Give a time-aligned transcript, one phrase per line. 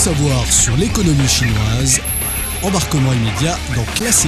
[0.00, 2.00] savoir sur l'économie chinoise,
[2.62, 4.26] embarquement immédiat dans Classe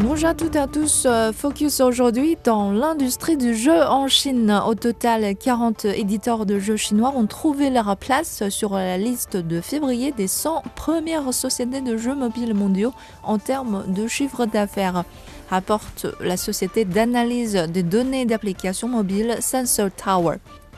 [0.00, 1.04] Bonjour à toutes et à tous.
[1.06, 4.60] Euh, focus aujourd'hui dans l'industrie du jeu en Chine.
[4.66, 9.60] Au total, 40 éditeurs de jeux chinois ont trouvé leur place sur la liste de
[9.60, 15.04] février des 100 premières sociétés de jeux mobiles mondiaux en termes de chiffre d'affaires
[15.50, 20.36] rapporte la société d'analyse des données d'applications mobiles Sensor Tower.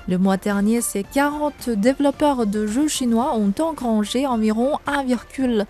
[0.08, 5.64] Le mois dernier, ces 40 développeurs de jeux chinois ont engrangé environ 1,8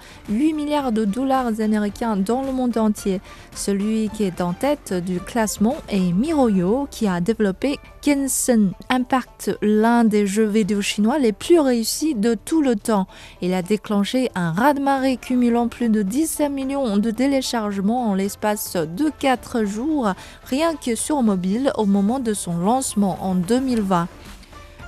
[0.55, 3.21] milliard de dollars américains dans le monde entier.
[3.55, 10.03] Celui qui est en tête du classement est Miroyo, qui a développé Genshin Impact, l'un
[10.03, 13.07] des jeux vidéo chinois les plus réussis de tout le temps.
[13.41, 19.11] Il a déclenché un raz-de-marée cumulant plus de 17 millions de téléchargements en l'espace de
[19.21, 20.13] 4 jours,
[20.45, 24.09] rien que sur mobile au moment de son lancement en 2020.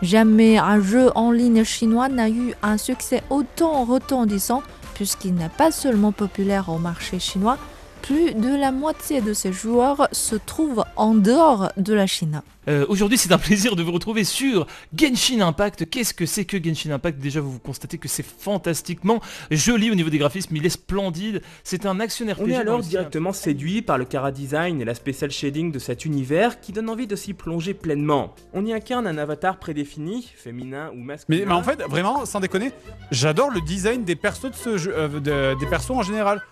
[0.03, 4.63] Jamais un jeu en ligne chinois n'a eu un succès autant retentissant
[4.95, 7.59] puisqu'il n'est pas seulement populaire au marché chinois,
[8.05, 12.43] plus de la moitié de ces joueurs se trouvent en dehors de la Chine.
[12.69, 15.89] Euh, aujourd'hui, c'est un plaisir de vous retrouver sur Genshin Impact.
[15.89, 17.19] Qu'est-ce que c'est que Genshin Impact?
[17.19, 21.41] Déjà, vous constatez que c'est fantastiquement joli au niveau des graphismes, il est splendide.
[21.63, 25.31] C'est un actionnaire On est alors directement séduit par le cara design et l'aspect cel
[25.31, 28.35] shading de cet univers qui donne envie de s'y plonger pleinement.
[28.53, 31.45] On y incarne un avatar prédéfini, féminin ou masculin.
[31.47, 32.73] Mais, en fait, vraiment, sans déconner,
[33.11, 36.43] j'adore le design des persos de ce jeu, euh, des persos en général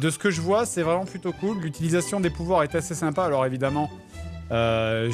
[0.00, 1.58] de ce que je vois, c'est vraiment plutôt cool.
[1.58, 3.24] L'utilisation des pouvoirs est assez sympa.
[3.24, 3.90] Alors évidemment,
[4.50, 5.10] euh,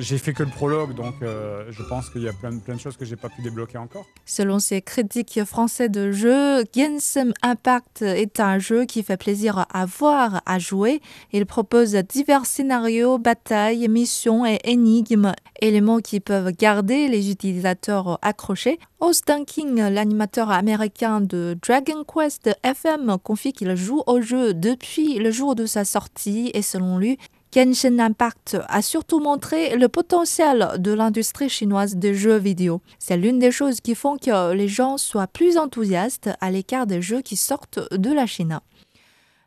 [0.00, 2.96] j'ai fait que le prologue, donc euh, je pense qu'il y a plein, de choses
[2.96, 4.06] que j'ai pas pu débloquer encore.
[4.24, 9.84] Selon ces critiques français de jeu, Genshin Impact est un jeu qui fait plaisir à
[9.84, 11.00] voir, à jouer.
[11.32, 18.78] Il propose divers scénarios, batailles, missions et énigmes, éléments qui peuvent garder les utilisateurs accrochés.
[19.00, 25.30] Austin King, l'animateur américain de Dragon Quest FM, confie qu'il joue au jeu depuis le
[25.30, 27.18] jour de sa sortie et selon lui,
[27.52, 32.80] Genshin Impact a surtout montré le potentiel de l'industrie chinoise des jeux vidéo.
[33.00, 37.02] C'est l'une des choses qui font que les gens soient plus enthousiastes à l'écart des
[37.02, 38.60] jeux qui sortent de la Chine.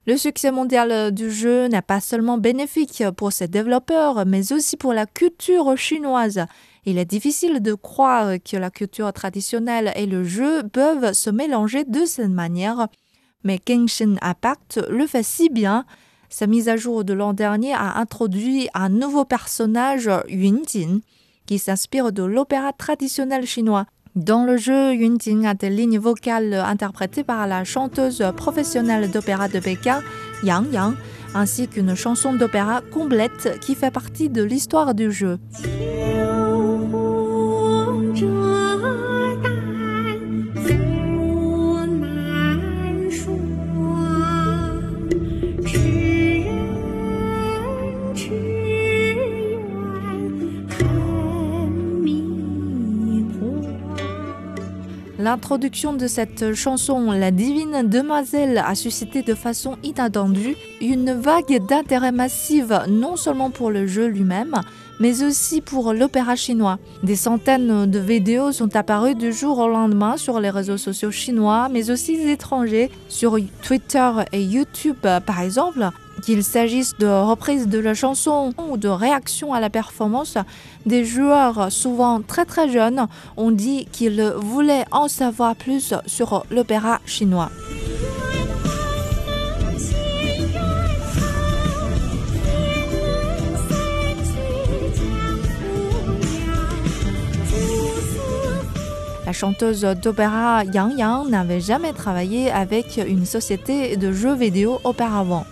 [0.06, 4.92] Le succès mondial du jeu n'est pas seulement bénéfique pour ses développeurs, mais aussi pour
[4.92, 6.46] la culture chinoise.
[6.86, 11.86] Il est difficile de croire que la culture traditionnelle et le jeu peuvent se mélanger
[11.86, 12.90] de cette manière,
[13.46, 15.86] mais Genshin Impact le fait si bien
[16.34, 21.02] sa mise à jour de l'an dernier a introduit un nouveau personnage, Yunjin,
[21.46, 23.86] qui s'inspire de l'opéra traditionnel chinois.
[24.16, 29.60] Dans le jeu, Yunjin a des lignes vocales interprétées par la chanteuse professionnelle d'opéra de
[29.60, 30.02] Pékin,
[30.44, 30.96] Yang Yang,
[31.36, 35.38] ainsi qu'une chanson d'opéra complète qui fait partie de l'histoire du jeu.
[55.24, 62.12] L'introduction de cette chanson, La Divine Demoiselle, a suscité de façon inattendue une vague d'intérêt
[62.12, 64.54] massive non seulement pour le jeu lui-même,
[65.00, 66.78] mais aussi pour l'opéra chinois.
[67.04, 71.70] Des centaines de vidéos sont apparues du jour au lendemain sur les réseaux sociaux chinois,
[71.72, 75.90] mais aussi étrangers, sur Twitter et YouTube par exemple,
[76.24, 80.38] qu'il s'agisse de reprises de la chanson ou de réactions à la performance,
[80.86, 87.02] des joueurs souvent très très jeunes ont dit qu'ils voulaient en savoir plus sur l'opéra
[87.06, 87.50] chinois.
[99.26, 105.46] La chanteuse d'opéra Yang Yang n'avait jamais travaillé avec une société de jeux vidéo auparavant.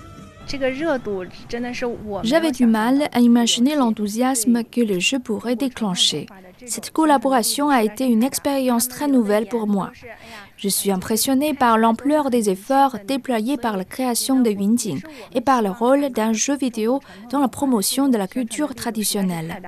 [2.24, 6.26] J'avais du mal à imaginer l'enthousiasme que le jeu pourrait déclencher.
[6.66, 9.92] Cette collaboration a été une expérience très nouvelle pour moi.
[10.58, 15.00] Je suis impressionnée par l'ampleur des efforts déployés par la création de Yunjin
[15.34, 17.00] et par le rôle d'un jeu vidéo
[17.32, 19.62] dans la promotion de la culture traditionnelle.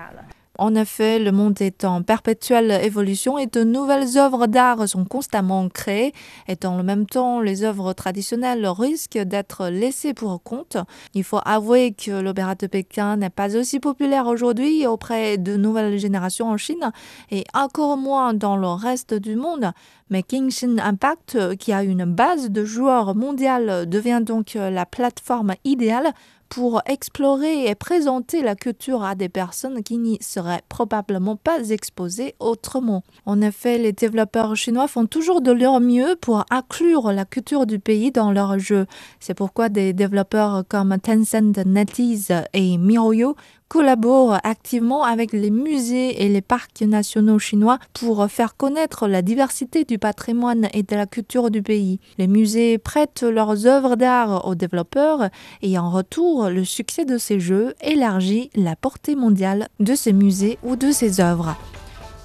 [0.60, 5.68] En effet, le monde est en perpétuelle évolution et de nouvelles œuvres d'art sont constamment
[5.68, 6.14] créées
[6.48, 10.78] et dans le même temps, les œuvres traditionnelles risquent d'être laissées pour compte.
[11.16, 15.98] Il faut avouer que l'opéra de Pékin n'est pas aussi populaire aujourd'hui auprès de nouvelles
[15.98, 16.92] générations en Chine
[17.32, 19.72] et encore moins dans le reste du monde.
[20.12, 26.14] Mais Kingshin Impact, qui a une base de joueurs mondiale, devient donc la plateforme idéale
[26.54, 32.36] pour explorer et présenter la culture à des personnes qui n'y seraient probablement pas exposées
[32.40, 33.04] autrement.
[33.26, 37.80] En effet, les développeurs chinois font toujours de leur mieux pour inclure la culture du
[37.80, 38.86] pays dans leurs jeux.
[39.20, 43.36] C'est pourquoi des développeurs comme Tencent, NetEase et MiHoYo
[43.74, 49.84] collabore activement avec les musées et les parcs nationaux chinois pour faire connaître la diversité
[49.84, 52.00] du patrimoine et de la culture du pays.
[52.20, 55.30] Les musées prêtent leurs œuvres d'art aux développeurs
[55.64, 60.58] et en retour, le succès de ces jeux élargit la portée mondiale de ces musées
[60.64, 61.56] ou de ces œuvres.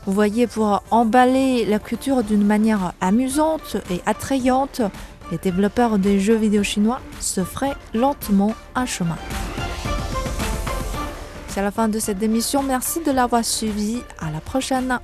[0.06, 4.81] Vous voyez, pour emballer la culture d'une manière amusante et attrayante,
[5.31, 9.19] les développeurs des jeux vidéo chinois se feraient lentement un chemin.
[11.49, 12.62] C'est la fin de cette émission.
[12.62, 14.03] Merci de l'avoir suivi.
[14.20, 14.99] À la prochaine.